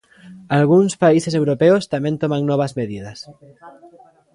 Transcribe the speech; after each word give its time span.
Algúns 0.57 0.93
países 1.03 1.33
europeos 1.39 1.83
tamén 1.93 2.15
toman 2.21 2.41
novas 2.49 2.71
medidas. 2.79 3.19